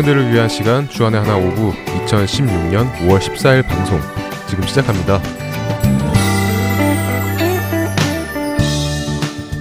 [0.00, 1.72] 청년들을 위한 시간 주안의 하나 오부
[2.06, 4.00] 2016년 5월 14일 방송
[4.48, 5.20] 지금 시작합니다.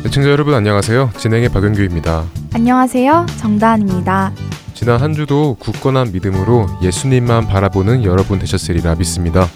[0.05, 1.11] 애청자 여러분 안녕하세요.
[1.17, 2.25] 진행의 박영규입니다.
[2.53, 3.25] 안녕하세요.
[3.37, 4.31] 정다은입니다.
[4.73, 9.47] 지난 한 주도 굳건한 믿음으로 예수님만 바라보는 여러분 되셨으리라 믿습니다.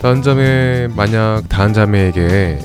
[0.00, 2.58] 다한 자매 만약 다한 자매에게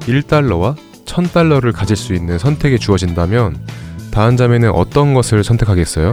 [0.00, 3.79] 1달러와 어, 1000달러를 가질 수 있는 선택이 주어진다면
[4.12, 6.12] 다한 자매는 어떤 것을 선택하겠어요?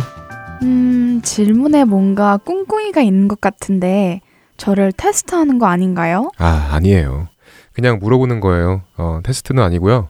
[0.63, 4.21] 음, 질문에 뭔가 꿍꿍이가 있는 것 같은데
[4.57, 6.31] 저를 테스트하는 거 아닌가요?
[6.37, 7.27] 아, 아니에요.
[7.73, 8.81] 그냥 물어보는 거예요.
[8.97, 10.09] 어, 테스트는 아니고요.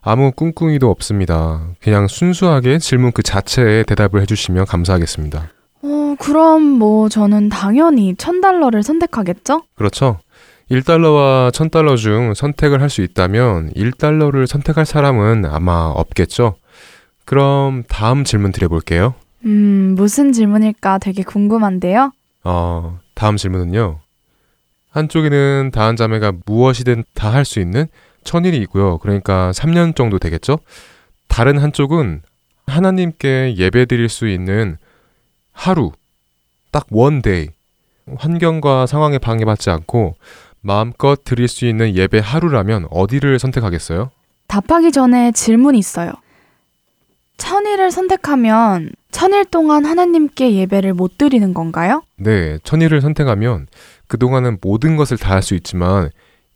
[0.00, 1.60] 아무 꿍꿍이도 없습니다.
[1.82, 5.48] 그냥 순수하게 질문 그 자체에 대답을 해주시면 감사하겠습니다.
[5.82, 9.62] 어, 그럼 뭐 저는 당연히 천달러를 선택하겠죠?
[9.76, 10.18] 그렇죠.
[10.70, 16.56] 1달러와 1000달러 중 선택을 할 수 있다면 1달러를 선택할 사람은 아마 없겠죠.
[17.28, 19.14] 그럼 다음 질문 드려볼게요.
[19.44, 22.10] 음, 무슨 질문일까 되게 궁금한데요?
[22.42, 23.98] 어, 다음 질문은요.
[24.88, 27.86] 한쪽에는 다한 자매가 무엇이든 다 할 수 있는
[28.24, 28.96] 천일이 있고요.
[28.96, 30.58] 그러니까 3년 정도 되겠죠?
[31.28, 32.22] 다른 한쪽은
[32.66, 34.78] 하나님께 예배 드릴 수 있는
[35.52, 35.92] 하루,
[36.70, 37.48] 딱 one day,
[38.16, 40.14] 환경과 상황에 방해받지 않고
[40.62, 44.10] 마음껏 드릴 수 있는 예배 하루라면 어디를 선택하겠어요?
[44.46, 46.12] 답하기 전에 질문이 있어요.
[47.48, 52.02] 천일을 선택하면 천일 동안 하나님께 예배를 못 드리는 건가요?
[52.16, 53.66] 네, 천일을 선택하면
[54.08, 56.10] 그동안은 모든 것을 다 할 수 있지만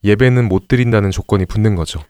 [0.05, 2.01] 예배는 못 드린다는 조건이 붙는 거죠.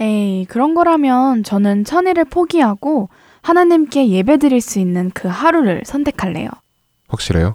[0.00, 3.08] 에이, 그런 거라면 저는 천일을 포기하고
[3.42, 6.48] 하나님께 예배 드릴 수 있는 그 하루를 선택할래요.
[7.08, 7.54] 확실해요?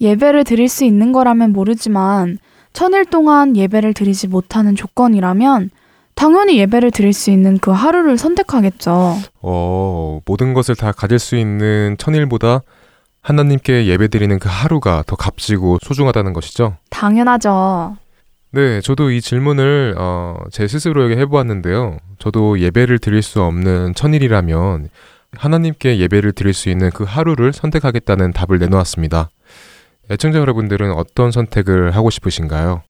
[0.00, 2.38] 예배를 드릴 수 있는 거라면 모르지만
[2.72, 5.70] 천일 동안 예배를 드리지 못하는 조건이라면
[6.14, 9.16] 당연히 예배를 드릴 수 있는 그 하루를 선택하겠죠.
[9.42, 12.60] 어, 모든 것을 다 가질 수 있는 천일보다
[13.20, 16.76] 하나님께 예배 드리는 그 하루가 더 값지고 소중하다는 것이죠?
[16.90, 17.96] 당연하죠.
[18.50, 21.98] 네, 저도 이 질문을 어, 제 스스로에게 해보았는데요.
[22.18, 24.90] 저도 예배를 드릴 수 없는 천일이라면
[25.36, 29.28] 하나님께 예배를 드릴 수 있는 그 하루를 선택하겠다는 답을 내놓았습니다.
[30.10, 32.82] 애청자 여러분들은 어떤 선택을 하고 싶으신가요?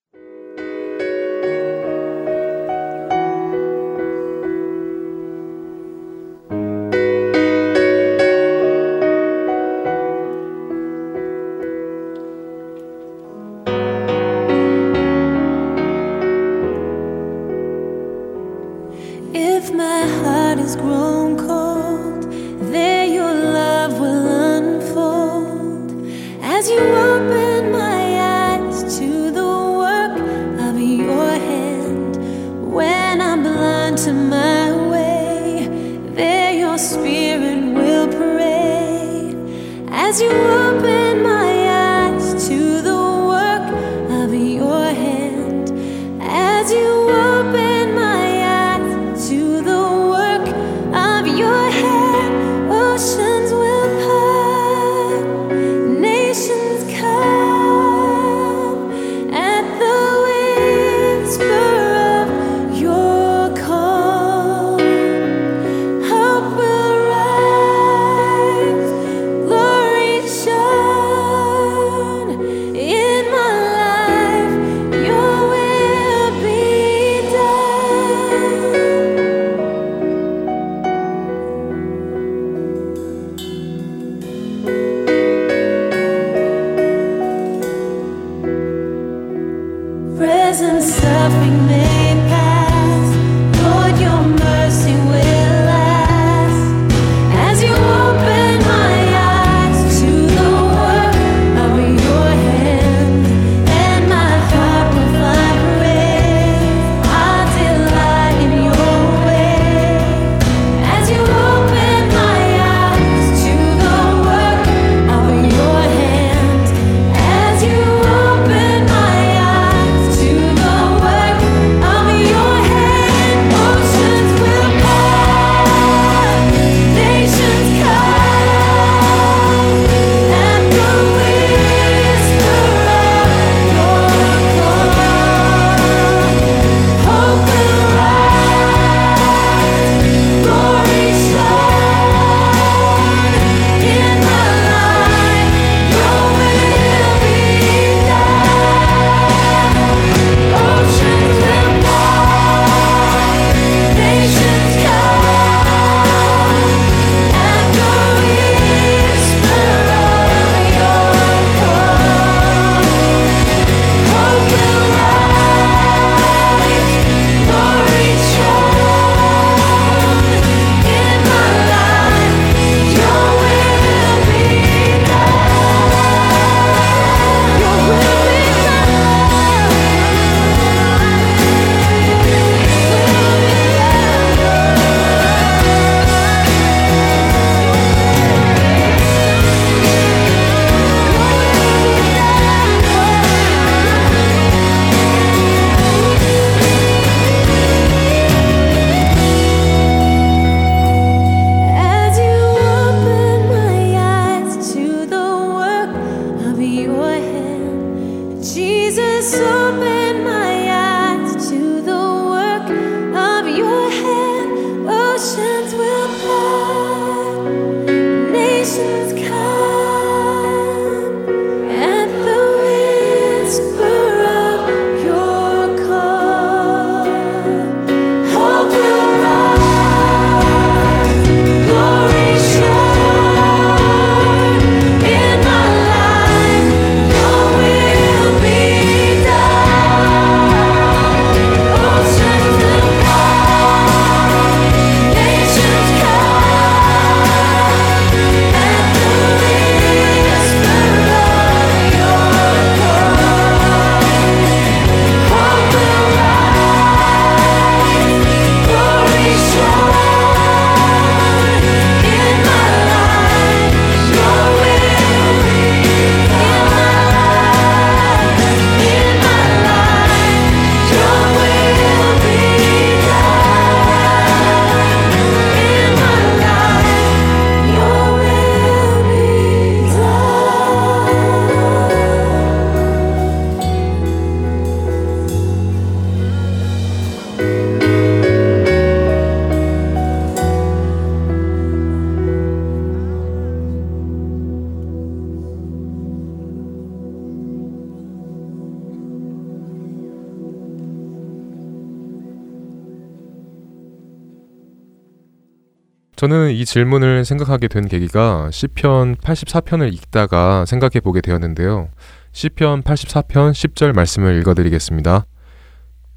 [306.24, 311.90] 저는 이 질문을 생각하게 된 계기가 시편 84편을 읽다가 생각해 보게 되었는데요.
[312.32, 315.26] 시편 84편 10절 말씀을 읽어드리겠습니다.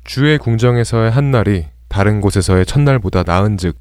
[0.06, 3.76] 주의 궁정에서의 한 날이 다른 곳에서의 첫날보다 나은즉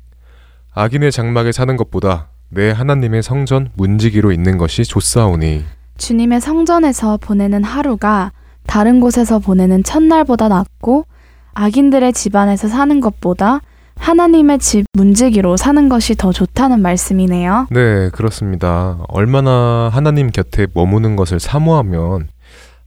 [0.75, 5.65] 악인의 장막에 사는 것보다 내 하나님의 성전 문지기로 있는 것이 좋사오니
[5.97, 8.33] 주님의 성전에서 보내는 하루가
[8.67, 11.07] 다른 곳에서 보내는 첫날보다 낫고
[11.55, 13.61] 악인들의 집안에서 사는 것보다
[13.97, 17.67] 하나님의 집 문지기로 사는 것이 더 좋다는 말씀이네요.
[17.71, 18.99] 네, 그렇습니다.
[19.09, 22.29] 얼마나 하나님 곁에 머무는 것을 사모하면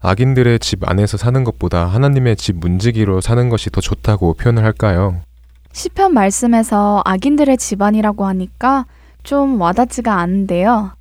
[0.02, 5.18] 악인들의 집 안에서 사는 것보다 하나님의 집 문지기로 사는 것이 더 좋다고 표현을 할까요?
[5.74, 8.86] 시편 말씀에서 악인들의 집안이라고 하니까
[9.24, 10.92] 좀 와닿지가 않은데요.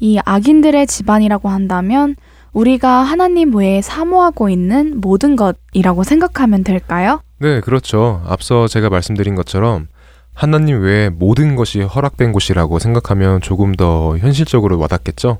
[0.00, 2.16] 이 악인들의 집안이라고 한다면
[2.52, 7.20] 우리가 하나님 외에 사모하고 있는 모든 것이라고 생각하면 될까요?
[7.40, 8.22] 네, 그렇죠.
[8.26, 9.88] 앞서 제가 말씀드린 것처럼
[10.34, 15.38] 하나님 외에 모든 것이 허락된 곳이라고 생각하면 조금 더 현실적으로 와닿겠죠?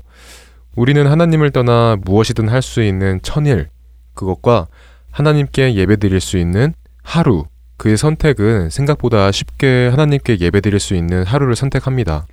[0.75, 3.69] 우리는 하나님을 떠나 무엇이든 할 수 있는 천일,
[4.13, 4.67] 그것과
[5.11, 7.45] 하나님께 예배 드릴 수 있는 하루,
[7.77, 12.25] 그의 선택은 생각보다 쉽게 하나님께 예배 드릴 수 있는 하루를 선택합니다.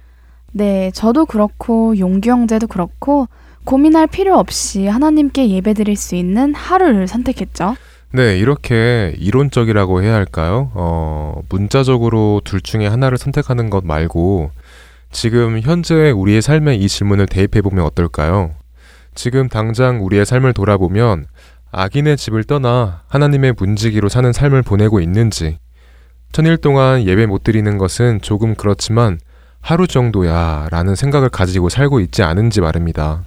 [0.53, 3.29] 네, 저도 그렇고 용기 형제도 그렇고
[3.65, 7.77] 고민할 필요 없이 하나님께 예배 드릴 수 있는 하루를 선택했죠.
[8.13, 10.71] 네, 이렇게 이론적이라고 해야 할까요?
[10.75, 14.51] 어, 문자적으로 둘 중에 하나를 선택하는 것 말고
[15.11, 18.53] 지금 현재 우리의 삶에 이 질문을 대입해 보면 어떨까요?
[19.15, 21.27] 지금 당장 우리의 삶을 돌아보면
[21.73, 25.59] 악인의 집을 떠나 하나님의 문지기로 사는 삶을 보내고 있는지,
[26.33, 29.19] 천일 동안 예배 못 드리는 것은 조금 그렇지만
[29.61, 33.25] 하루 정도야 라는 생각을 가지고 살고 있지 않은지 말입니다.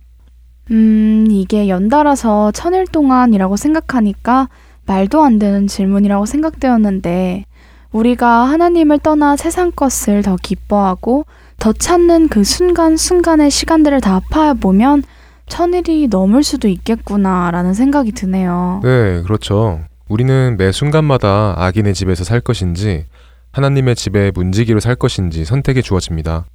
[0.72, 4.48] 음, 이게 연달아서 천일 동안이라고 생각하니까
[4.90, 7.46] 말도 안 되는 질문이라고 생각되었는데
[7.92, 11.26] 우리가 하나님을 떠나 세상 것을 더 기뻐하고
[11.60, 15.04] 더 찾는 그 순간순간의 시간들을 다 합하여 보면
[15.48, 18.82] 천일이 넘을 수도 있겠구나라는 생각이 드네요.
[18.84, 19.82] 네, 그렇죠.
[20.08, 23.06] 우리는 매 순간마다 악인의 집에서 살 것인지
[23.52, 26.46] 하나님의 집에 문지기로 살 것인지 선택이 주어집니다.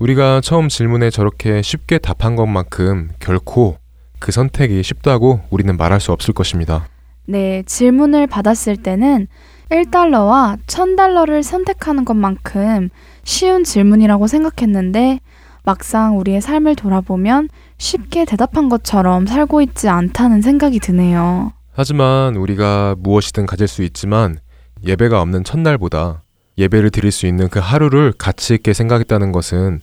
[0.00, 3.76] 우리가 처음 질문에 저렇게 쉽게 답한 것만큼 결코
[4.18, 6.86] 그 선택이 쉽다고 우리는 말할 수 없을 것입니다.
[7.30, 9.28] 네, 질문을 받았을 때는
[9.70, 12.88] 1달러와 1000달러를 선택하는 것만큼
[13.22, 15.20] 쉬운 질문이라고 생각했는데
[15.62, 21.52] 막상 우리의 삶을 돌아보면 쉽게 대답한 것처럼 살고 있지 않다는 생각이 드네요.
[21.70, 24.38] 하지만 우리가 무엇이든 가질 수 있지만
[24.84, 26.24] 예배가 없는 첫날보다
[26.58, 29.82] 예배를 드릴 수 있는 그 하루를 가치 있게 생각했다는 것은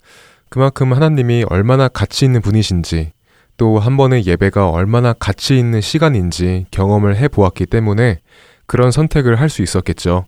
[0.49, 3.13] 그만큼 하나님이 얼마나 가치 있는 분이신지
[3.57, 8.19] 또 한 번의 예배가 얼마나 가치 있는 시간인지 경험을 해 보았기 때문에
[8.67, 10.25] 그런 선택을 할 수 있었겠죠.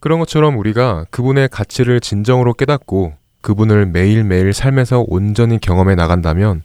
[0.00, 6.62] 그런 것처럼 우리가 그분의 가치를 진정으로 깨닫고 그분을 매일매일 삶에서 온전히 경험해 나간다면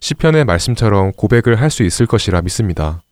[0.00, 3.02] 시편의 말씀처럼 고백을 할 수 있을 것이라 믿습니다.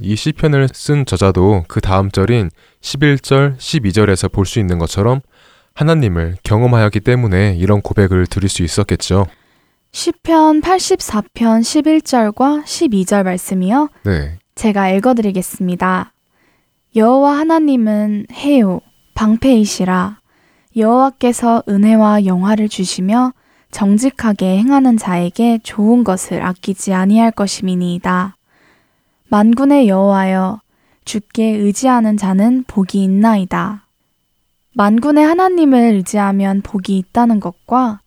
[0.00, 5.20] 이 시편을 쓴 저자도 그 다음 절인 11절, 12절에서 볼 수 있는 것처럼
[5.74, 9.26] 하나님을 경험하였기 때문에 이런 고백을 드릴 수 있었겠죠.
[9.92, 13.88] 시편 84편 11절과 12절 말씀이요.
[14.04, 14.38] 네.
[14.54, 16.12] 제가 읽어 드리겠습니다.
[16.94, 18.80] 여호와 하나님은 해요
[19.14, 20.18] 방패이시라
[20.76, 23.32] 여호와께서 은혜와 영화를 주시며
[23.70, 28.36] 정직하게 행하는 자에게 좋은 것을 아끼지 아니할 것임이니이다.
[29.28, 30.60] 만군의 여호와여
[31.04, 33.86] 주께 의지하는 자는 복이 있나이다.
[34.74, 38.00] 만군의 하나님을 의지하면 복이 있다는 것과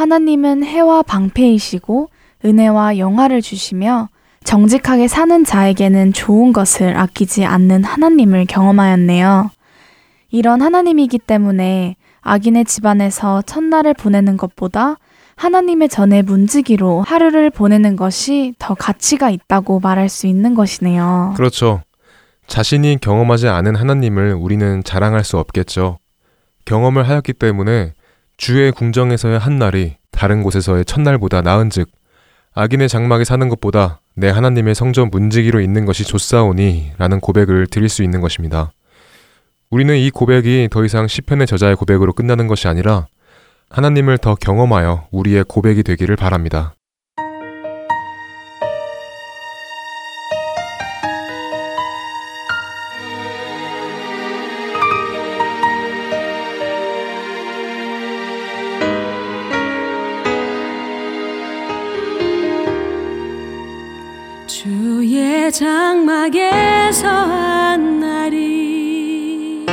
[0.00, 2.08] 하나님은 해와 방패이시고
[2.46, 4.08] 은혜와 영화를 주시며
[4.44, 9.50] 정직하게 사는 자에게는 좋은 것을 아끼지 않는 하나님을 경험하였네요.
[10.30, 14.96] 이런 하나님이기 때문에 악인의 집안에서 첫날을 보내는 것보다
[15.36, 21.34] 하나님의 전에 문지기로 하루를 보내는 것이 더 가치가 있다고 말할 수 있는 것이네요.
[21.36, 21.82] 그렇죠.
[22.46, 25.98] 자신이 경험하지 않은 하나님을 우리는 자랑할 수 없겠죠.
[26.64, 27.92] 경험을 하였기 때문에
[28.40, 31.90] 주의 궁정에서의 한 날이 다른 곳에서의 첫날보다 나은즉
[32.54, 38.02] 악인의 장막에 사는 것보다 내 하나님의 성전 문지기로 있는 것이 좋사오니 라는 고백을 드릴 수
[38.02, 38.72] 있는 것입니다.
[39.68, 43.08] 우리는 이 고백이 더 이상 시편의 저자의 고백으로 끝나는 것이 아니라
[43.68, 46.72] 하나님을 더 경험하여 우리의 고백이 되기를 바랍니다.
[66.30, 69.66] 장막에서 한 날이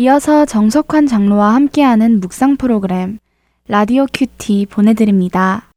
[0.00, 3.18] 이어서 정석환 장로와 함께하는 묵상 프로그램
[3.66, 5.72] 라디오 큐티 보내드립니다.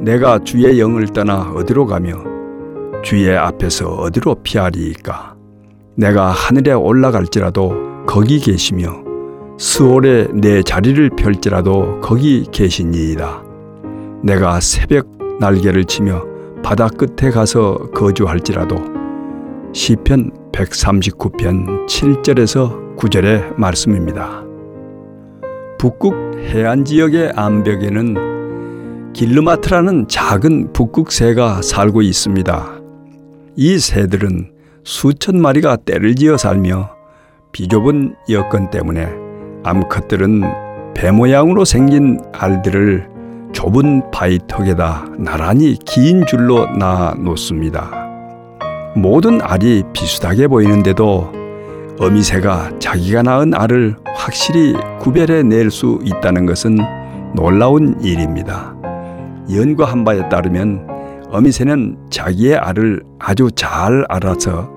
[0.00, 2.35] 내가 주의 영을 떠나 어디로 가며
[3.02, 5.36] 주의 앞에서 어디로 피하리이까
[5.96, 9.04] 내가 하늘에 올라갈지라도 거기 계시며
[9.58, 13.42] 스올에 내 자리를 펼지라도 거기 계시니이다
[14.22, 15.08] 내가 새벽
[15.40, 16.24] 날개를 치며
[16.62, 18.76] 바다 끝에 가서 거주할지라도
[19.72, 24.42] 시편 139편 7절에서 9절의 말씀입니다.
[25.78, 26.14] 북극
[26.48, 32.75] 해안 지역의 암벽에는 길르마트라는 작은 북극새가 살고 있습니다.
[33.56, 34.50] 이 새들은
[34.84, 36.90] 수천 마리가 떼를 지어 살며
[37.52, 39.08] 비좁은 여건 때문에
[39.64, 40.42] 암컷들은
[40.94, 43.08] 배 모양으로 생긴 알들을
[43.52, 47.90] 좁은 바위턱에다 나란히 긴 줄로 놔 놓습니다.
[48.94, 51.32] 모든 알이 비슷하게 보이는데도
[51.98, 56.78] 어미새가 자기가 낳은 알을 확실히 구별해 낼 수 있다는 것은
[57.34, 58.74] 놀라운 일입니다.
[59.50, 60.95] 연구한 바에 따르면
[61.36, 64.70] 어미새는 자기의 알을 아주 잘 알아서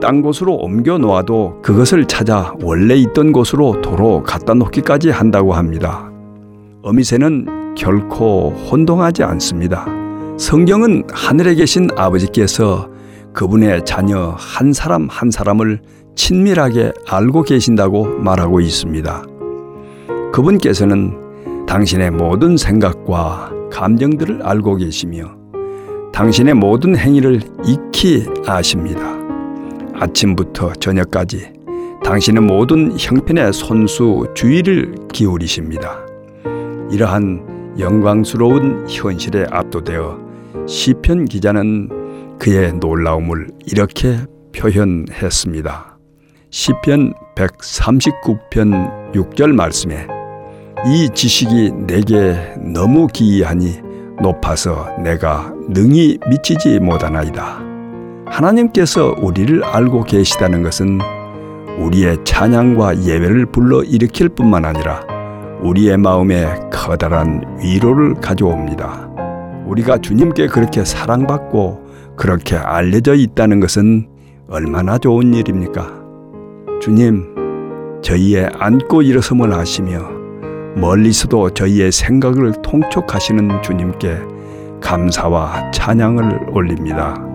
[0.00, 6.10] 딴 곳으로 옮겨 놓아도 그것을 찾아 원래 있던 곳으로 도로 갖다 놓기까지 한다고 합니다.
[6.82, 9.86] 어미새는 결코 혼동하지 않습니다.
[10.40, 12.90] 성경은 하늘에 계신 아버지께서
[13.32, 15.82] 그분의 자녀 한 사람 한 사람을
[16.16, 19.24] 친밀하게 알고 계신다고 말하고 있습니다.
[20.32, 25.41] 그분께서는 당신의 모든 생각과 감정들을 알고 계시며
[26.12, 29.00] 당신의 모든 행위를 익히 아십니다.
[29.94, 31.50] 아침부터 저녁까지
[32.04, 35.98] 당신의 모든 형편의 손수 주의를 기울이십니다.
[36.90, 40.18] 이러한 영광스러운 현실에 압도되어
[40.68, 44.18] 시편 기자는 그의 놀라움을 이렇게
[44.54, 45.98] 표현했습니다.
[46.50, 50.06] 시편 139편 6절 말씀에
[50.86, 53.91] 이 지식이 내게 너무 기이하니
[54.22, 57.60] 높아서 내가 능히 미치지 못하나이다.
[58.26, 61.00] 하나님께서 우리를 알고 계시다는 것은
[61.78, 65.02] 우리의 찬양과 예배를 불러 일으킬 뿐만 아니라
[65.62, 69.10] 우리의 마음에 커다란 위로를 가져옵니다.
[69.66, 71.82] 우리가 주님께 그렇게 사랑받고
[72.16, 74.08] 그렇게 알려져 있다는 것은
[74.48, 76.02] 얼마나 좋은 일입니까?
[76.80, 80.21] 주님, 저희의 안고 일어섬을 하시며
[80.74, 84.18] 멀리서도 저희의 생각을 통촉하시는 주님께
[84.80, 87.31] 감사와 찬양을 올립니다.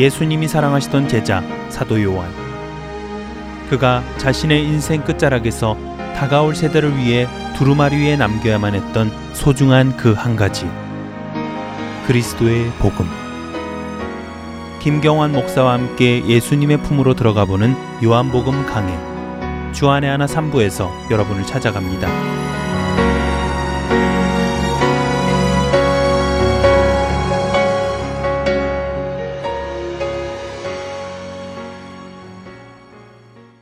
[0.00, 2.30] 예수님이 사랑하시던 제자 사도 요한.
[3.68, 5.76] 그가 자신의 인생 끝자락에서
[6.16, 10.66] 다가올 세대를 위해 두루마리 위에 남겨야만 했던 소중한 그 한 가지.
[12.06, 13.06] 그리스도의 복음.
[14.80, 18.98] 김경환 목사와 함께 예수님의 품으로 들어가 보는 요한복음 강해.
[19.72, 22.39] 주안의 하나 3부에서 여러분을 찾아갑니다.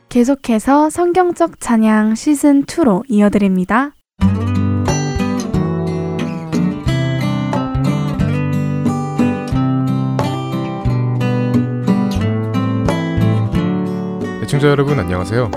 [0.09, 3.91] 계속해서 성경적 찬양 시즌 2로 이어드립니다.
[14.41, 15.51] 애청자 여러분 안녕하세요.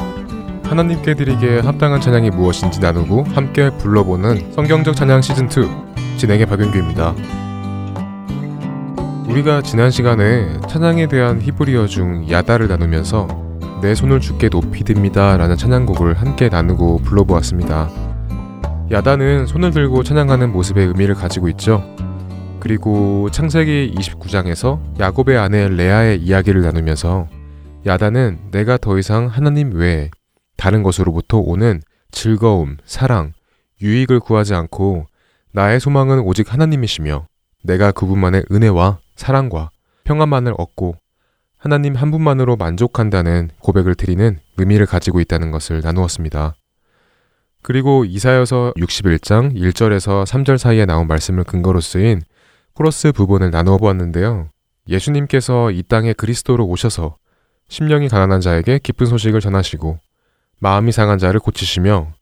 [0.64, 7.14] 하나님께 드리기에 합당한 찬양이 무엇인지 나누고 함께 불러보는 성경적 찬양 시즌 2 진행의 박윤규입니다.
[9.30, 13.41] 우리가 지난 시간에 찬양에 대한 히브리어 중 야다를 나누면서
[13.82, 17.90] 내 손을 주께 높이 듭니다 라는 찬양곡을 함께 나누고 불러보았습니다.
[18.92, 21.82] 야다는 손을 들고 찬양하는 모습의 의미를 가지고 있죠.
[22.60, 27.26] 그리고 창세기 29장에서 야곱의 아내 레아의 이야기를 나누면서
[27.84, 30.10] 야다는 내가 더 이상 하나님 외에
[30.56, 31.80] 다른 것으로부터 오는
[32.12, 33.32] 즐거움, 사랑,
[33.82, 35.06] 유익을 구하지 않고
[35.50, 37.26] 나의 소망은 오직 하나님이시며
[37.64, 39.70] 내가 그분만의 은혜와 사랑과
[40.04, 41.01] 평안만을 얻고
[41.62, 46.56] 하나님 한 분만으로 만족한다는 고백을 드리는 의미를 가지고 있다는 것을 나누었습니다.
[47.62, 52.20] 그리고 이사여서 61장 1절에서 3절 사이에 나온 말씀을 근거로 쓰인
[52.74, 54.48] 코러스 부분을 나누어 보았는데요.
[54.88, 57.16] 예수님께서 이 땅에 그리스도로 오셔서
[57.68, 60.00] 심령이 가난한 자에게 기쁜 소식을 전하시고
[60.58, 62.12] 마음이 상한 자를 고치시며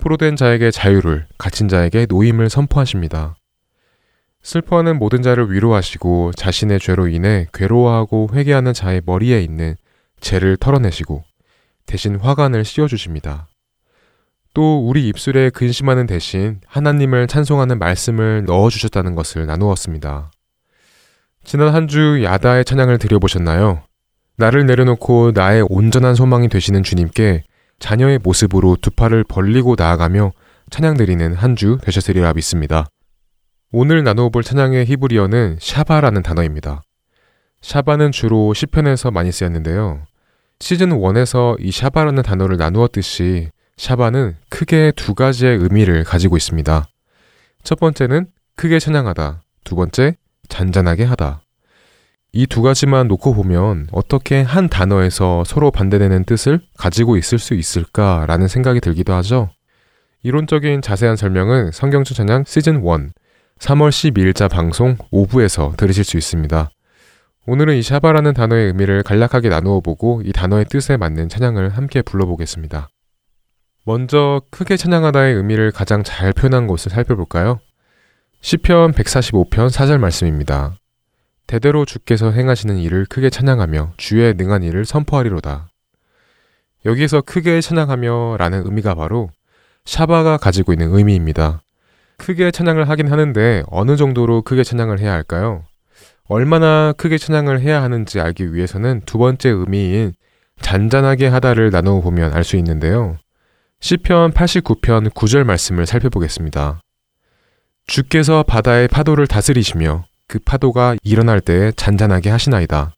[0.00, 3.34] 포로된 자에게 자유를 갇힌 자에게 노임을 선포하십니다.
[4.46, 9.74] 슬퍼하는 모든 자를 위로하시고 자신의 죄로 인해 괴로워하고 회개하는 자의 머리에 있는
[10.20, 11.24] 죄를 털어내시고
[11.84, 13.48] 대신 화관을 씌워주십니다.
[14.54, 20.30] 또 우리 입술에 근심하는 대신 하나님을 찬송하는 말씀을 넣어주셨다는 것을 나누었습니다.
[21.42, 23.82] 지난 한 주 야다의 찬양을 드려보셨나요?
[24.36, 27.42] 나를 내려놓고 나의 온전한 소망이 되시는 주님께
[27.80, 30.30] 자녀의 모습으로 두 팔을 벌리고 나아가며
[30.70, 32.86] 찬양 드리는 한 주 되셨으리라 믿습니다.
[33.78, 36.80] 오늘 나누어 볼 찬양의 히브리어는 샤바라는 단어입니다.
[37.60, 40.00] 샤바는 주로 시편에서 많이 쓰였는데요.
[40.60, 46.88] 시즌 1에서 이 샤바라는 단어를 나누었듯이 샤바는 크게 두 가지의 의미를 가지고 있습니다.
[47.64, 49.42] 첫 번째는 크게 찬양하다.
[49.64, 50.16] 두 번째,
[50.48, 51.42] 잔잔하게 하다.
[52.32, 58.48] 이 두 가지만 놓고 보면 어떻게 한 단어에서 서로 반대되는 뜻을 가지고 있을 수 있을까라는
[58.48, 59.50] 생각이 들기도 하죠.
[60.22, 63.10] 이론적인 자세한 설명은 성경적 찬양 시즌 1,
[63.58, 66.70] 3월 12일자 방송 5부에서 들으실 수 있습니다.
[67.46, 72.88] 오늘은 이 샤바라는 단어의 의미를 간략하게 나누어 보고 이 단어의 뜻에 맞는 찬양을 함께 불러보겠습니다.
[73.84, 77.60] 먼저 크게 찬양하다의 의미를 가장 잘 표현한 곳을 살펴볼까요?
[78.42, 80.74] 시편 145편 4절 말씀입니다.
[81.46, 85.68] 대대로 주께서 행하시는 일을 크게 찬양하며 주의 능한 일을 선포하리로다.
[86.84, 89.30] 여기에서 크게 찬양하며 라는 의미가 바로
[89.84, 91.62] 샤바가 가지고 있는 의미입니다.
[92.18, 95.64] 크게 찬양을 하긴 하는데 어느 정도로 크게 찬양을 해야 할까요?
[96.28, 100.12] 얼마나 크게 찬양을 해야 하는지 알기 위해서는 두 번째 의미인
[100.60, 103.16] 잔잔하게 하다를 나누어 보면 알 수 있는데요.
[103.80, 106.80] 시편 89편 9절 말씀을 살펴보겠습니다.
[107.86, 112.94] 주께서 바다의 파도를 다스리시며 그 파도가 일어날 때 잔잔하게 하시나이다.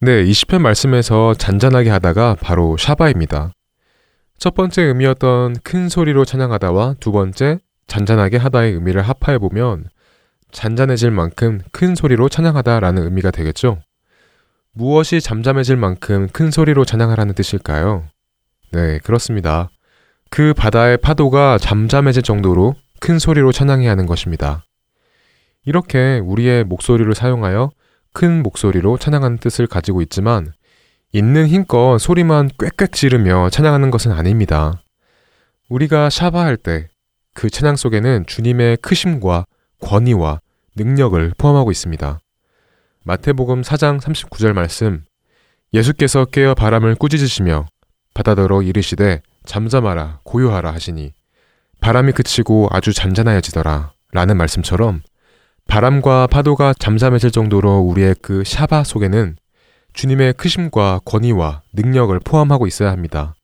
[0.00, 3.52] 네, 이 시편 말씀에서 잔잔하게 하다가 바로 샤바입니다.
[4.38, 9.88] 첫 번째 의미였던 큰 소리로 찬양하다와 두 번째 잔잔하게 하다의 의미를 합하해 보면
[10.52, 13.80] 잔잔해질 만큼 큰 소리로 찬양하다라는 의미가 되겠죠.
[14.72, 18.04] 무엇이 잠잠해질 만큼 큰 소리로 찬양하라는 뜻일까요?
[18.72, 19.70] 네, 그렇습니다.
[20.30, 24.64] 그 바다의 파도가 잠잠해질 정도로 큰 소리로 찬양해야 하는 것입니다.
[25.64, 27.70] 이렇게 우리의 목소리를 사용하여
[28.12, 30.52] 큰 목소리로 찬양하는 뜻을 가지고 있지만
[31.12, 34.82] 있는 힘껏 소리만 꽥꽥 지르며 찬양하는 것은 아닙니다.
[35.68, 36.88] 우리가 샤바 할 때
[37.34, 39.44] 그 찬양 속에는 주님의 크심과
[39.80, 40.40] 권위와
[40.76, 42.18] 능력을 포함하고 있습니다.
[43.04, 45.04] 마태복음 4장 39절 말씀
[45.74, 47.66] 예수께서 깨어 바람을 꾸짖으시며
[48.14, 51.12] 바다더러 이르시되 잠잠하라 고요하라 하시니
[51.80, 55.02] 바람이 그치고 아주 잔잔하여지더라 라는 말씀처럼
[55.66, 59.36] 바람과 파도가 잠잠해질 정도로 우리의 그 샤바 속에는
[59.92, 63.34] 주님의 크심과 권위와 능력을 포함하고 있어야 합니다.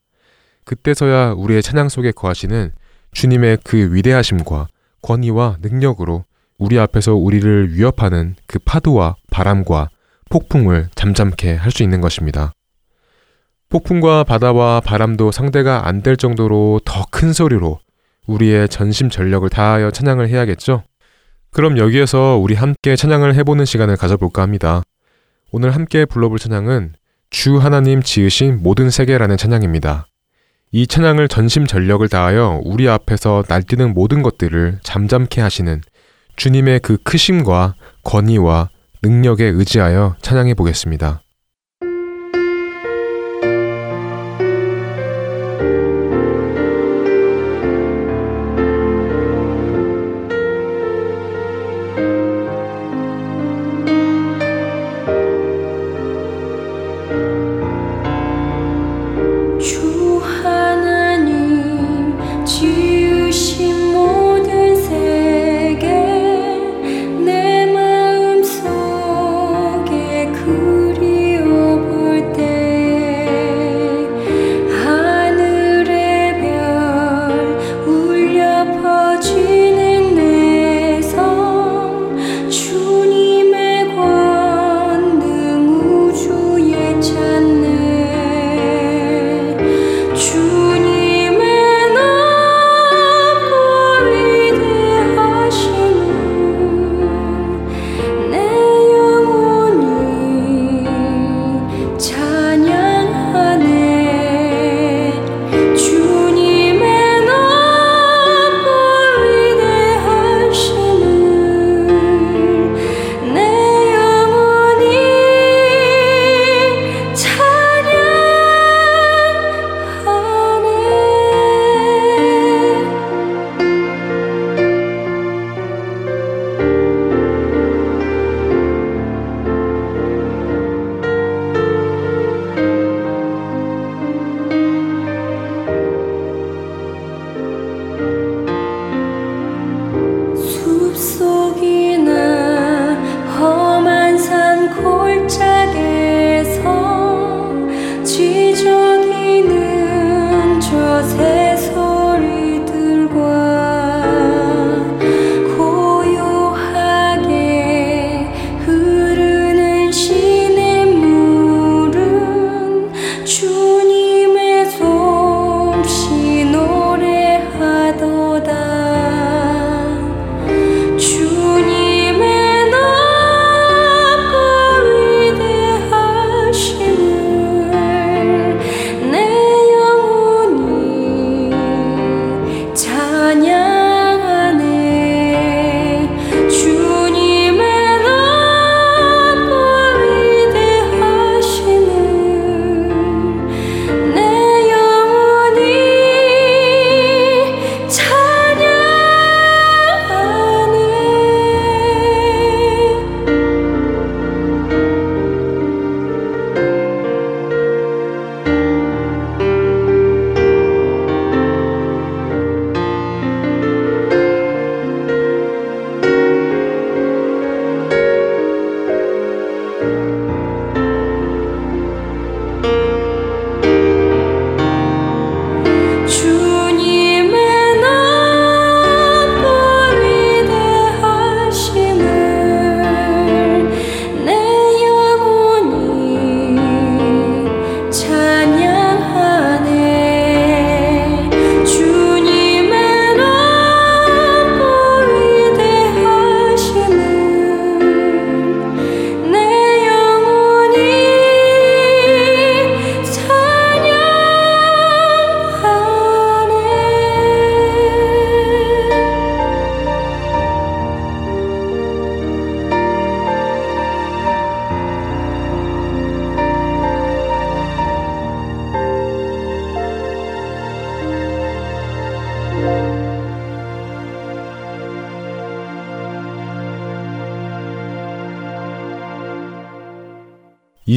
[0.64, 2.72] 그때서야 우리의 찬양 속에 거하시는
[3.12, 4.68] 주님의 그 위대하심과
[5.02, 6.24] 권위와 능력으로
[6.58, 9.88] 우리 앞에서 우리를 위협하는 그 파도와 바람과
[10.28, 12.52] 폭풍을 잠잠케 할 수 있는 것입니다.
[13.70, 17.78] 폭풍과 바다와 바람도 상대가 안 될 정도로 더 큰 소리로
[18.26, 20.82] 우리의 전심 전력을 다하여 찬양을 해야겠죠?
[21.50, 24.82] 그럼 여기에서 우리 함께 찬양을 해보는 시간을 가져볼까 합니다.
[25.50, 26.94] 오늘 함께 불러볼 찬양은
[27.30, 30.06] 주 하나님 지으신 모든 세계라는 찬양입니다.
[30.72, 35.80] 이 찬양을 전심 전력을 다하여 우리 앞에서 날뛰는 모든 것들을 잠잠케 하시는
[36.36, 38.68] 주님의 그 크심과 권위와
[39.02, 41.22] 능력에 의지하여 찬양해 보겠습니다.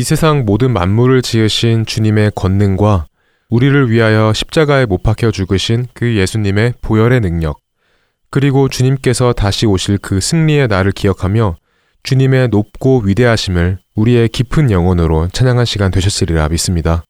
[0.03, 3.07] 이 세상 모든 만물을 지으신 주님의 권능과
[3.47, 7.57] 우리를 위하여 십자가에 못 박혀 죽으신 그 예수님의 보혈의 능력,
[8.29, 11.55] 그리고 주님께서 다시 오실 그 승리의 날을 기억하며
[12.03, 17.05] 주님의 높고 위대하심을 우리의 깊은 영혼으로 찬양한 시간 되셨으리라 믿습니다.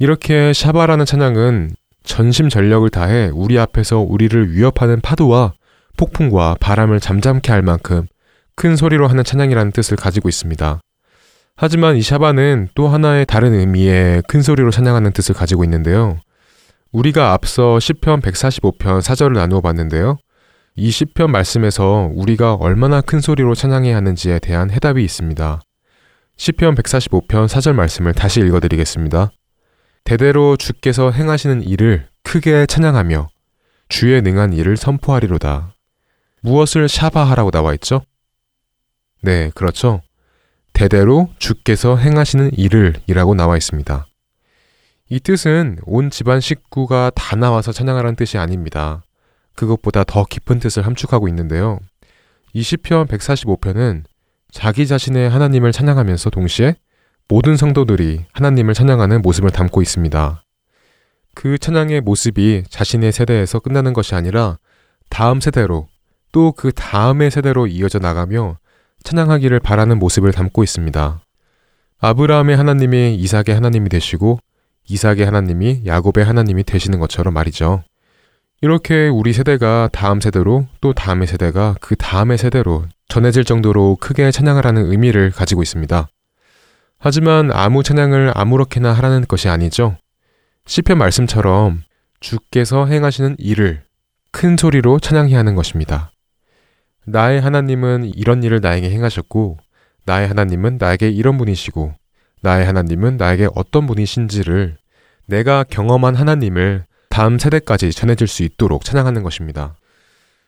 [0.00, 5.52] 이렇게 샤바라는 찬양은 전심 전력을 다해 우리 앞에서 우리를 위협하는 파도와
[5.96, 8.08] 폭풍과 바람을 잠잠케 할 만큼
[8.56, 10.80] 큰 소리로 하는 찬양이라는 뜻을 가지고 있습니다.
[11.64, 16.18] 하지만 이 샤바는 또 하나의 다른 의미의 큰 소리로 찬양하는 뜻을 가지고 있는데요.
[16.90, 20.18] 우리가 앞서 시편 145편 사절을 나누어 봤는데요.
[20.74, 25.60] 이 시편 말씀에서 우리가 얼마나 큰 소리로 찬양해야 하는지에 대한 해답이 있습니다.
[26.36, 29.30] 시편 145편 사절 말씀을 다시 읽어 드리겠습니다.
[30.02, 33.28] 대대로 주께서 행하시는 일을 크게 찬양하며
[33.88, 35.76] 주의 능한 일을 선포하리로다.
[36.40, 38.02] 무엇을 샤바하라고 나와 있죠?
[39.20, 40.00] 네, 그렇죠.
[40.72, 44.06] 대대로 주께서 행하시는 일을 이라고 나와 있습니다.
[45.10, 49.02] 이 뜻은 온 집안 식구가 다 나와서 찬양하라는 뜻이 아닙니다.
[49.54, 51.78] 그것보다 더 깊은 뜻을 함축하고 있는데요.
[52.54, 54.04] 이 시편 145편은
[54.50, 56.76] 자기 자신의 하나님을 찬양하면서 동시에
[57.28, 60.42] 모든 성도들이 하나님을 찬양하는 모습을 담고 있습니다.
[61.34, 64.58] 그 찬양의 모습이 자신의 세대에서 끝나는 것이 아니라
[65.08, 65.88] 다음 세대로
[66.32, 68.58] 또 그 다음의 세대로 이어져 나가며
[69.02, 71.20] 찬양하기를 바라는 모습을 담고 있습니다.
[72.00, 74.38] 아브라함의 하나님이 이삭의 하나님이 되시고
[74.88, 77.82] 이삭의 하나님이 야곱의 하나님이 되시는 것처럼 말이죠.
[78.60, 84.64] 이렇게 우리 세대가 다음 세대로 또 다음의 세대가 그 다음의 세대로 전해질 정도로 크게 찬양을
[84.64, 86.08] 하는 의미를 가지고 있습니다.
[86.98, 89.96] 하지만 아무 찬양을 아무렇게나 하라는 것이 아니죠.
[90.66, 91.82] 시편 말씀처럼
[92.20, 93.82] 주께서 행하시는 일을
[94.30, 96.11] 큰 소리로 찬양해야 하는 것입니다.
[97.06, 99.58] 나의 하나님은 이런 일을 나에게 행하셨고,
[100.04, 101.94] 나의 하나님은 나에게 이런 분이시고,
[102.42, 104.76] 나의 하나님은 나에게 어떤 분이신지를
[105.26, 109.76] 내가 경험한 하나님을 다음 세대까지 전해질 수 있도록 찬양하는 것입니다.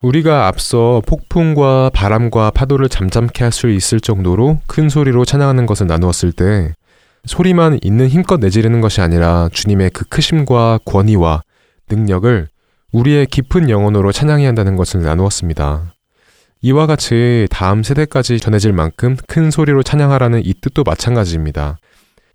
[0.00, 6.32] 우리가 앞서 폭풍과 바람과 파도를 잠잠케 할 수 있을 정도로 큰 소리로 찬양하는 것을 나누었을
[6.32, 6.74] 때
[7.24, 11.42] 소리만 있는 힘껏 내지르는 것이 아니라 주님의 그 크심과 권위와
[11.88, 12.48] 능력을
[12.92, 15.93] 우리의 깊은 영혼으로 찬양해야 한다는 것을 나누었습니다.
[16.64, 21.76] 이와 같이 다음 세대까지 전해질 만큼 큰 소리로 찬양하라는 이 뜻도 마찬가지입니다.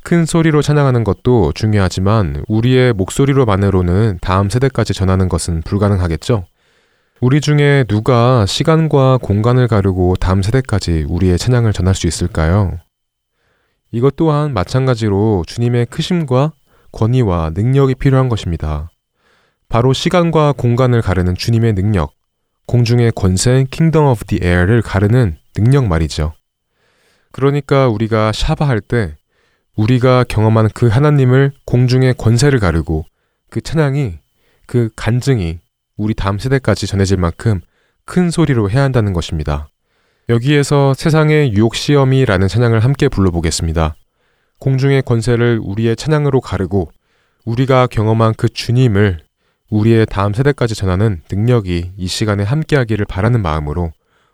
[0.04, 6.46] 큰 소리로 찬양하는 것도 중요하지만 우리의 목소리로만으로는 다음 세대까지 전하는 것은 불가능하겠죠?
[7.22, 12.78] 우리 중에 누가 시간과 공간을 가르고 다음 세대까지 우리의 찬양을 전할 수 있을까요?
[13.92, 16.54] 이것 또한 마찬가지로 주님의 크심과
[16.92, 18.92] 권위와 능력이 필요한 것입니다.
[19.70, 22.12] 바로 시간과 공간을 가르는 주님의 능력,
[22.70, 26.34] 공중의 권세 kingdom of the air를 가르는 능력 말이죠.
[27.32, 29.16] 그러니까 우리가 샤바 할 때
[29.76, 33.06] 우리가 경험한 그 하나님을 공중의 권세를 가르고
[33.50, 34.20] 그 찬양이
[34.68, 35.58] 그 간증이
[35.98, 37.60] 우리 다음 세대까지 전해질 만큼
[38.06, 39.68] 큰 소리로 해야 한다는 것입니다.
[40.30, 43.96] 여기에서 세상의 유혹 시험이라는 찬양을 함께 불러보겠습니다.
[44.60, 46.92] 공중의 권세를 우리의 찬양으로 가르고
[47.46, 49.22] 우리가 경험한 그 주님을
[49.70, 53.92] 우리의 다음 세대까지 전하는 능력이 이 시간에 함께하기를 바라는 마음으로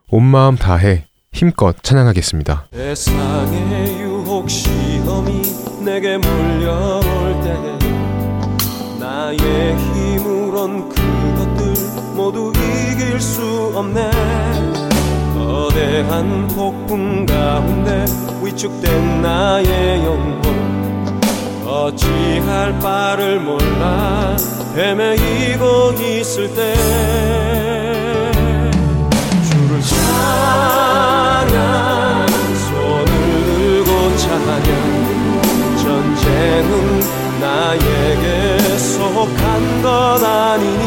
[0.09, 2.67] 온 마음 다해 힘껏 찬양하겠습니다.
[2.73, 5.41] 세상의 유혹 시험이
[5.83, 7.01] 내게 물려올
[7.43, 14.09] 때에 나의 힘으론 그것들 모두 이길 수 없네
[15.33, 18.05] 거대한 폭풍 가운데
[18.41, 21.19] 위축된 나의 영혼
[21.67, 24.37] 어찌할 바를 몰라
[24.75, 26.75] 헤매이고 있을 때
[29.47, 31.45] 주를 찬양
[32.67, 33.05] 손을
[33.55, 34.59] 들고 찬양
[35.77, 36.71] 전쟁은
[37.39, 39.87] 나에게 속한 것
[40.21, 40.84] 아니니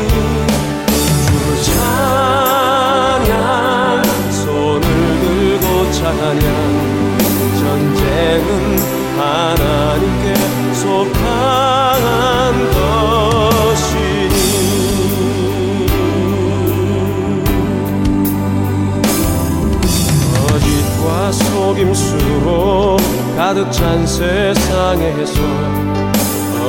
[23.48, 25.40] 가득 찬 세상에서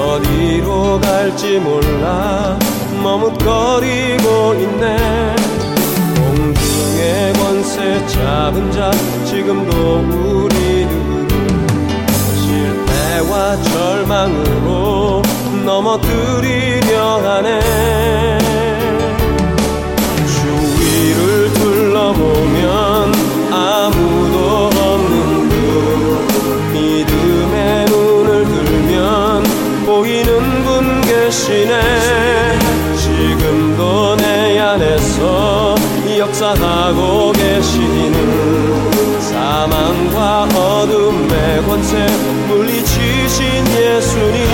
[0.01, 2.57] 어디로 갈지 몰라.
[3.03, 5.35] 머뭇거리고 있네.
[6.15, 8.91] 공중의 권세 잡은 자
[9.25, 9.99] 지금도
[10.45, 11.27] 우리를
[12.37, 15.21] 실패와 절망으로
[15.65, 18.39] 넘어뜨리려 하네.
[20.25, 22.88] 주위를 둘러보면
[30.19, 32.59] 계시는 분 계시네.
[32.97, 35.75] 지금도 내 안에서
[36.17, 42.05] 역사하고 계시는 사망과 어둠의 권세
[42.47, 44.47] 물리치신 예수님.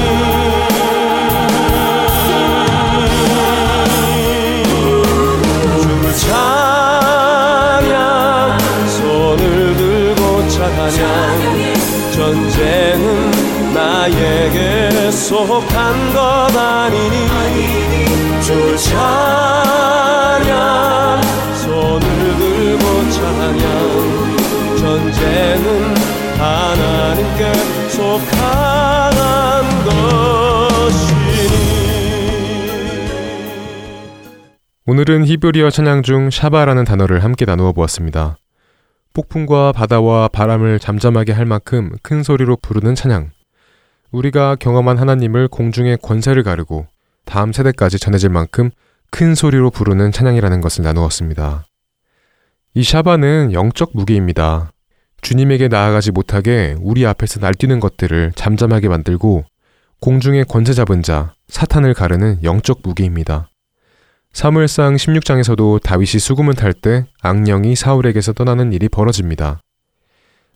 [7.35, 7.87] 찬양
[8.87, 11.75] 손을 들고 찬양
[12.11, 16.19] 전쟁은 나에게 속한 것
[16.55, 17.27] 아니니
[18.41, 20.45] 주를 찬양
[21.55, 24.37] 손을 들고 찬양
[24.77, 25.95] 전쟁은
[26.37, 27.53] 하나님께
[27.89, 29.13] 속한
[29.85, 31.15] 것이니
[34.85, 38.37] 오늘은 히브리어 찬양 중 샤바라는 단어를 함께 나누어 보았습니다.
[39.13, 43.34] 폭풍과 바다와 바람을 잠잠하게 할 만큼 큰 소리로 부르는 찬양.
[44.15, 46.87] 우리가 경험한 하나님을 공중의 권세를 가르고
[47.25, 48.69] 다음 세대까지 전해질 만큼
[49.11, 51.65] 큰 소리로 부르는 찬양이라는 것을 나누었습니다.
[52.75, 54.71] 이 샤바는 영적 무기입니다.
[55.21, 59.43] 주님에게 나아가지 못하게 우리 앞에서 날뛰는 것들을 잠잠하게 만들고
[60.01, 63.49] 공중의 권세 잡은 자, 사탄을 가르는 영적 무기입니다.
[64.33, 69.61] 사무엘상 16장에서도 다윗이 수금을 탈 때 악령이 사울에게서 떠나는 일이 벌어집니다.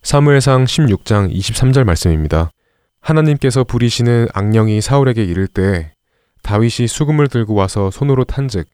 [0.04, 2.52] 사무엘상 16장 23절 말씀입니다.
[3.02, 5.94] 하나님께서 부리시는 악령이 사울에게 이를 때
[6.44, 8.68] 다윗이 수금을 들고 와서 손으로 탄즉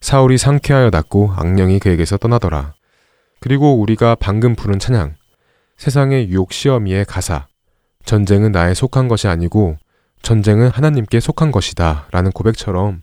[0.00, 2.74] 사울이 상쾌하여 낫고 악령이 그에게서 떠나더라.
[3.40, 5.14] 그리고 우리가 방금 부른 찬양
[5.76, 7.46] 세상의 유혹 시험이의 가사
[8.04, 9.76] 전쟁은 나에 속한 것이 아니고
[10.22, 13.02] 전쟁은 하나님께 속한 것이다 라는 고백처럼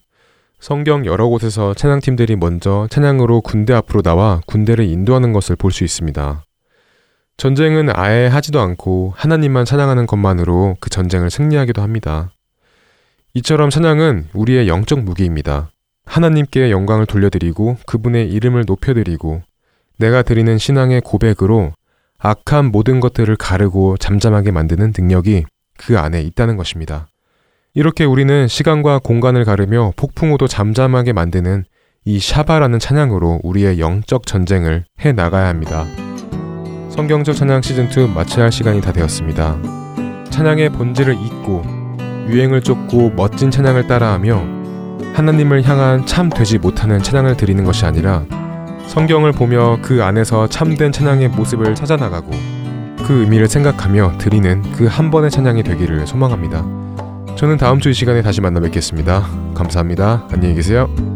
[0.60, 6.44] 성경 여러 곳에서 찬양팀들이 먼저 찬양으로 군대 앞으로 나와 군대를 인도하는 것을 볼 수 있습니다.
[7.38, 12.32] 전쟁은 아예 하지도 않고 하나님만 찬양하는 것만으로 그 전쟁을 승리하기도 합니다.
[13.34, 15.70] 이처럼 찬양은 우리의 영적 무기입니다.
[16.06, 19.42] 하나님께 영광을 돌려드리고 그분의 이름을 높여드리고
[19.98, 21.74] 내가 드리는 신앙의 고백으로
[22.18, 25.46] 악한 모든 것들을 가르고 잠잠하게 만드는 능력이
[25.78, 27.08] 그 안에 있다는 것입니다.
[27.74, 31.66] 이렇게 우리는 시간과 공간을 가르며 폭풍우도 잠잠하게 만드는
[32.06, 35.86] 이 샤바라는 찬양으로 우리의 영적 전쟁을 해 나가야 합니다.
[36.96, 39.58] 성경적 찬양 시즌2 마쳐야 할 시간이 다 되었습니다.
[40.30, 41.62] 찬양의 본질을 잊고
[42.30, 44.44] 유행을 쫓고 멋진 찬양을 따라하며
[45.14, 48.24] 하나님을 향한 참 되지 못하는 찬양을 드리는 것이 아니라
[48.88, 52.32] 성경을 보며 그 안에서 참된 찬양의 모습을 찾아나가고
[53.06, 56.66] 그 의미를 생각하며 드리는 그 한 번의 찬양이 되기를 소망합니다.
[57.36, 59.28] 저는 다음 주 이 시간에 다시 만나 뵙겠습니다.
[59.54, 60.28] 감사합니다.
[60.32, 61.15] 안녕히 계세요.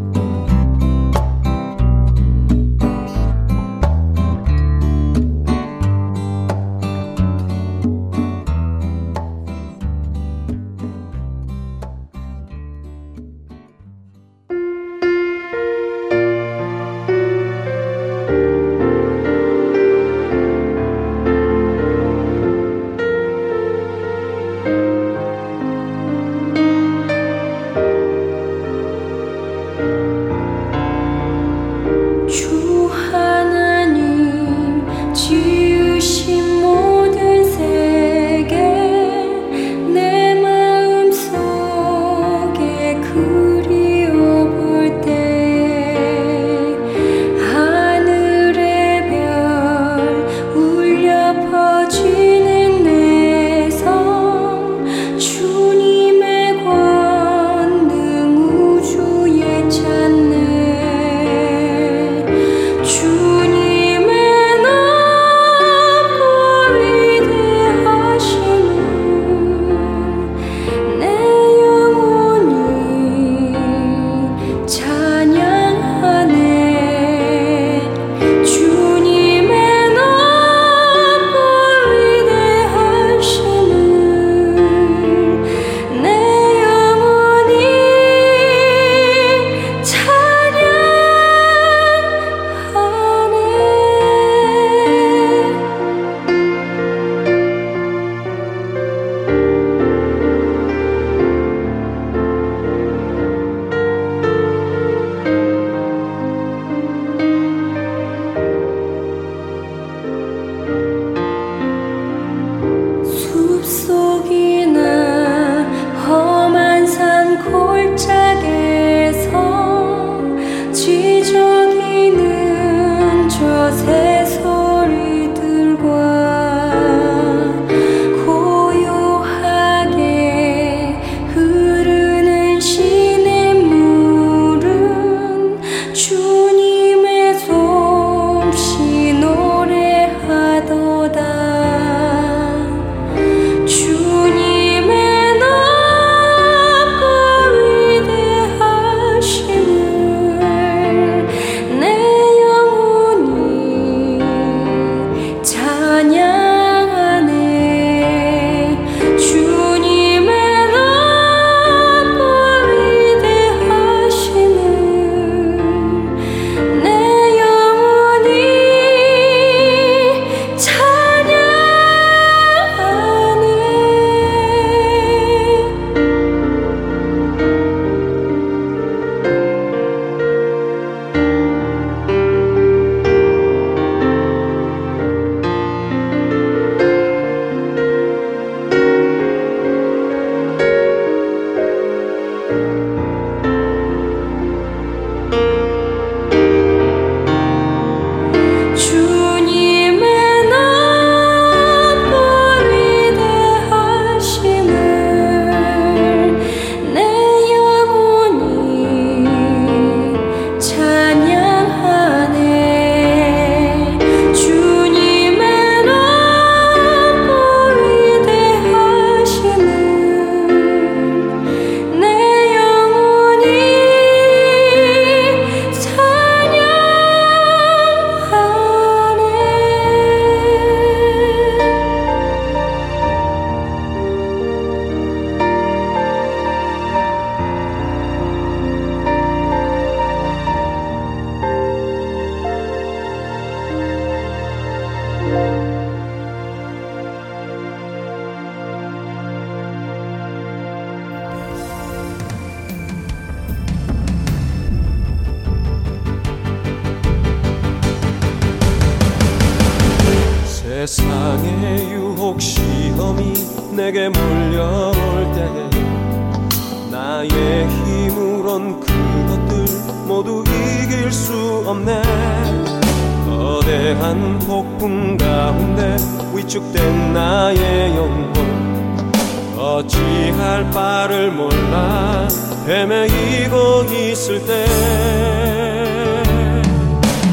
[283.79, 284.65] 헤매이고 있을 때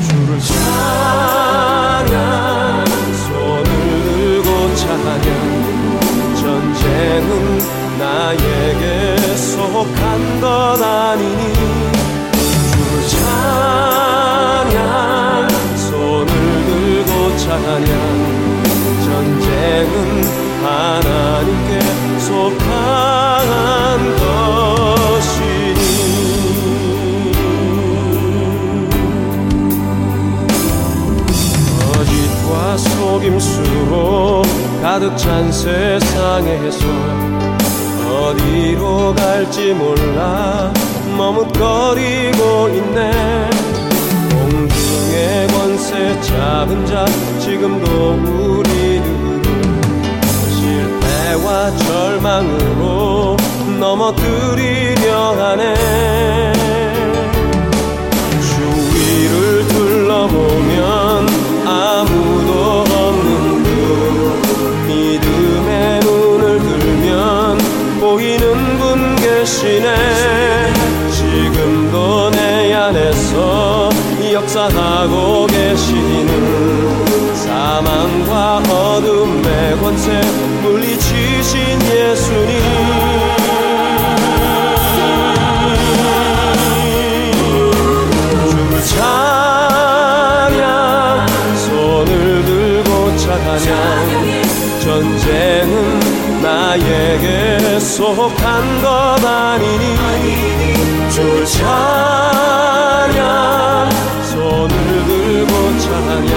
[0.06, 2.04] 주를 찬양
[3.28, 3.70] 손을
[4.04, 5.26] 들고 찬양
[6.36, 7.30] 전쟁은
[7.98, 10.46] 나에게 속한 것
[10.82, 11.65] 아니니
[34.96, 36.86] 가득 찬 세상에서
[38.08, 40.72] 어디로 갈지 몰라.
[41.18, 43.50] 머뭇거리고 있네.
[44.30, 47.04] 공중의 권세 잡은 자
[47.40, 49.42] 지금도 우리들을
[50.48, 53.36] 실패와 절망으로
[53.78, 56.54] 넘어뜨리려 하네.
[58.40, 61.28] 주위를 둘러보면
[61.66, 62.85] 아무도
[69.46, 70.72] 분 계시네
[71.12, 73.88] 지금도 내 안에서
[74.32, 80.20] 역사하고 계시는 사망과 어둠의 권세
[80.62, 82.85] 물리치신 예수님
[97.86, 98.88] 속한 것
[99.24, 99.96] 아니니?
[101.10, 103.16] 주를 찬양.
[104.24, 104.68] 손을
[105.06, 106.30] 들고 찬양.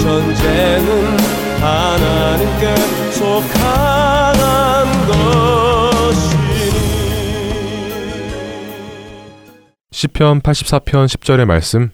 [0.00, 1.18] 전쟁은
[1.60, 2.74] 하나님께
[3.12, 4.32] 속한
[5.06, 6.40] 것이니.
[9.92, 11.90] 시편 84편 10절의 말씀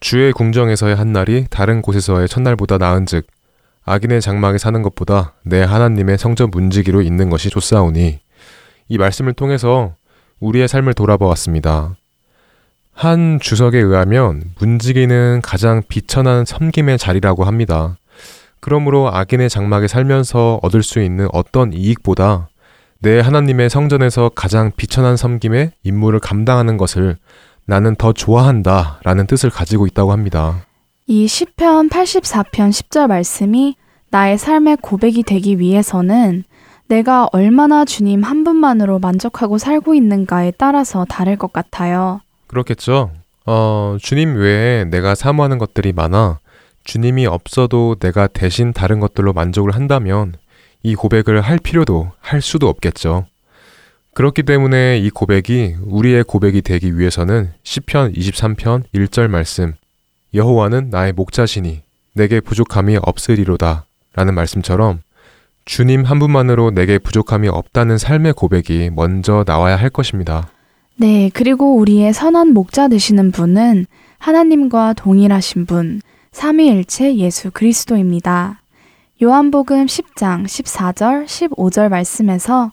[0.00, 3.26] 주의 궁정에서의 한 날이 다른 곳에서의 첫날보다 나은즉
[3.88, 8.20] 악인의 장막에 사는 것보다 내 하나님의 성전 문지기로 있는 것이 좋사오니
[8.88, 9.94] 이 말씀을 통해서
[10.40, 11.96] 우리의 삶을 돌아보았습니다.
[12.92, 17.96] 한 주석에 의하면 문지기는 가장 비천한 섬김의 자리라고 합니다.
[18.60, 22.48] 그러므로 악인의 장막에 살면서 얻을 수 있는 어떤 이익보다
[22.98, 27.16] 내 하나님의 성전에서 가장 비천한 섬김의 임무를 감당하는 것을
[27.64, 30.64] 나는 더 좋아한다 라는 뜻을 가지고 있다고 합니다.
[31.06, 33.76] 이 시편 84편 10절 말씀이
[34.10, 36.44] 나의 삶의 고백이 되기 위해서는
[36.88, 42.20] 내가 얼마나 주님 한 분만으로 만족하고 살고 있는가에 따라서 다를 것 같아요.
[42.46, 43.10] 그렇겠죠.
[43.44, 46.38] 어, 주님 외에 내가 사모하는 것들이 많아
[46.84, 50.34] 주님이 없어도 내가 대신 다른 것들로 만족을 한다면
[50.82, 53.26] 이 고백을 할 필요도 할 수도 없겠죠.
[54.14, 59.74] 그렇기 때문에 이 고백이 우리의 고백이 되기 위해서는 시편 23편 1절 말씀
[60.32, 61.82] 여호와는 나의 목자시니
[62.14, 63.84] 내게 부족함이 없으리로다
[64.18, 64.98] 라는 말씀처럼
[65.64, 70.48] 주님 한 분만으로 내게 부족함이 없다는 삶의 고백이 먼저 나와야 할 것입니다.
[70.96, 73.86] 네, 그리고 우리의 선한 목자 되시는 분은
[74.18, 76.00] 하나님과 동일하신 분,
[76.32, 78.60] 삼위일체 예수 그리스도입니다.
[79.22, 82.72] 요한복음 10장 14절 15절 말씀에서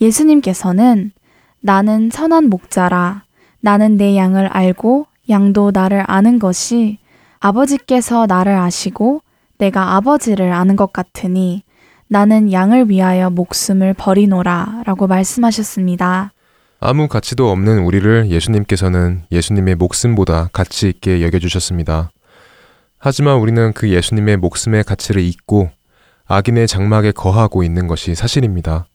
[0.00, 1.12] 예수님께서는
[1.60, 3.24] 나는 선한 목자라
[3.60, 6.96] 나는 내 양을 알고 양도 나를 아는 것이
[7.40, 9.20] 아버지께서 나를 아시고
[9.58, 11.62] 내가 아버지를 아는 것 같으니
[12.08, 16.32] 나는 양을 위하여 목숨을 버리노라 라고 말씀하셨습니다.
[16.80, 22.10] 아무 가치도 없는 우리를 예수님께서는 예수님의 목숨보다 가치 있게 여겨주셨습니다.
[22.98, 25.70] 하지만 우리는 그 예수님의 목숨의 가치를 잊고
[26.26, 28.86] 악인의 장막에 거하고 있는 것이 사실입니다.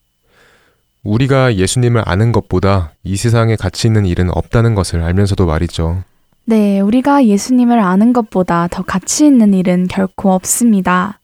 [1.03, 6.03] 우리가 예수님을 아는 것보다 이 세상에 가치 있는 일은 없다는 것을 알면서도 말이죠.
[6.45, 11.19] 네, 우리가 예수님을 아는 것보다 더 가치 있는 일은 결코 없습니다.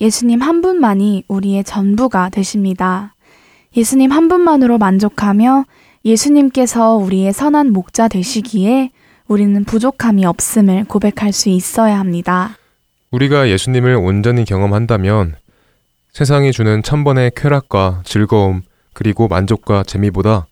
[0.00, 3.14] 예수님 한 분만이 우리의 전부가 되십니다.
[3.76, 5.66] 예수님 한 분만으로 만족하며
[6.06, 8.92] 예수님께서 우리의 선한 목자 되시기에
[9.28, 12.56] 우리는 부족함이 없음을 고백할 수 있어야 합니다.
[13.10, 15.34] 우리가 예수님을 온전히 경험한다면
[16.12, 18.62] 세상이 주는 천번의 쾌락과 즐거움
[18.94, 20.46] 그리고 만족과 재미보다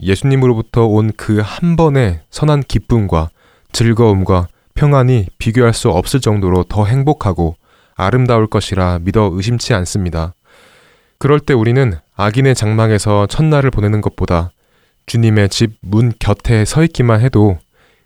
[0.00, 3.30] 예수님으로부터 온 그 한 번의 선한 기쁨과
[3.72, 7.56] 즐거움과 평안이 비교할 수 없을 정도로 더 행복하고
[7.96, 10.34] 아름다울 것이라 믿어 의심치 않습니다.
[11.18, 14.50] 그럴 때 우리는 악인의 장막에서 첫날을 보내는 것보다
[15.06, 17.58] 주님의 집 문 곁에 서 있기만 해도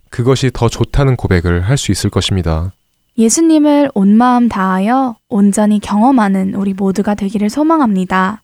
[0.09, 2.73] 그것이 더 좋다는 고백을 할 수 있을 것입니다.
[3.19, 8.43] 예수님을 온 마음 다하여 온전히 경험하는 우리 모두가 되기를 소망합니다.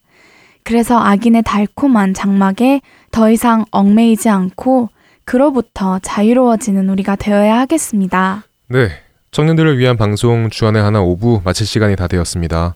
[0.63, 2.81] 그래서 악인의 달콤한 장막에
[3.11, 4.89] 더 이상 얽매이지 않고
[5.25, 8.43] 그로부터 자유로워지는 우리가 되어야 하겠습니다.
[8.67, 8.89] 네.
[9.31, 12.75] 청년들을 위한 방송 주안의 하나 5부 마칠 시간이 다 되었습니다.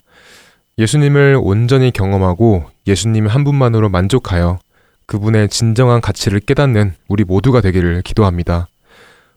[0.77, 4.59] 예수님을 온전히 경험하고 예수님 한 분만으로 만족하여
[5.05, 8.67] 그분의 진정한 가치를 깨닫는 우리 모두가 되기를 기도합니다.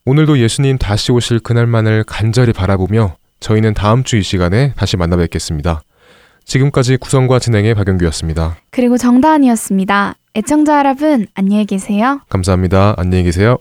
[0.05, 5.83] 오늘도 예수님 다시 오실 그날만을 간절히 바라보며 저희는 다음 주 이 시간에 다시 만나 뵙겠습니다.
[6.47, 8.57] 지금까지 구성과 진행의 박영규였습니다.
[8.71, 10.15] 그리고 정다은이었습니다.
[10.37, 12.21] 애청자 여러분, 안녕히 계세요.
[12.29, 12.95] 감사합니다.
[12.97, 13.59] 안녕히 계세요.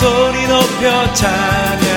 [0.00, 1.87] 목소리 높여 찬양